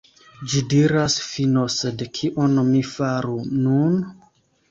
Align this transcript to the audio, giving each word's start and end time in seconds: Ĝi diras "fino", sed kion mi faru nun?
Ĝi 0.51 0.61
diras 0.69 1.17
"fino", 1.25 1.65
sed 1.75 2.01
kion 2.19 2.57
mi 2.71 2.81
faru 2.95 3.37
nun? 3.67 4.01